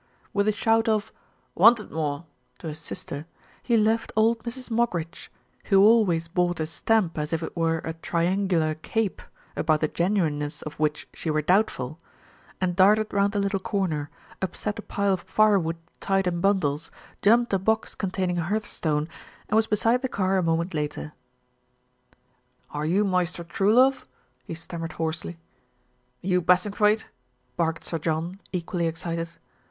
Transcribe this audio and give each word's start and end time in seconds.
With 0.33 0.47
a 0.47 0.51
shout 0.51 0.89
of 0.89 1.13
"Wanted, 1.53 1.91
mor," 1.91 2.25
to 2.57 2.65
his 2.69 2.79
sister, 2.79 3.27
he 3.61 3.77
left 3.77 4.11
old 4.15 4.39
Mrs. 4.43 4.71
Moggridge, 4.71 5.29
who 5.65 5.83
always 5.85 6.27
bought 6.27 6.59
a 6.59 6.65
stamp 6.65 7.19
as 7.19 7.33
if 7.33 7.43
it 7.43 7.55
were 7.55 7.77
a 7.85 7.93
"Triangular 7.93 8.73
Cape," 8.73 9.21
about 9.55 9.79
the 9.79 9.87
genuineness 9.87 10.63
of 10.63 10.73
which 10.79 11.07
she 11.13 11.29
were 11.29 11.43
doubtful, 11.43 11.99
and 12.59 12.75
darted 12.75 13.13
round 13.13 13.33
the 13.33 13.39
little 13.39 13.59
counter, 13.59 14.09
upset 14.41 14.79
a 14.79 14.81
pile 14.81 15.13
of 15.13 15.21
firewood 15.21 15.77
tied 15.99 16.25
in 16.25 16.41
bundles, 16.41 16.89
jumped 17.21 17.53
a 17.53 17.59
box 17.59 17.93
containing 17.93 18.37
hearthstone, 18.37 19.07
and 19.49 19.55
was 19.55 19.67
beside 19.67 20.01
the 20.01 20.09
car 20.09 20.39
a 20.39 20.41
moment 20.41 20.73
later. 20.73 21.13
THE 22.73 22.79
UNMASKING 22.79 22.97
OF 23.01 23.27
SMITH 23.29 23.47
321 23.55 23.81
"Are 23.85 23.93
you 23.93 23.99
Maister 23.99 24.05
Truelove?" 24.07 24.07
he 24.45 24.55
stammered 24.55 24.93
hoarsely. 24.93 25.37
"You 26.21 26.41
Bassingthwaighte?" 26.41 27.03
barked 27.55 27.85
Sir 27.85 27.99
John, 27.99 28.39
equally 28.51 28.87
excited. 28.87 29.29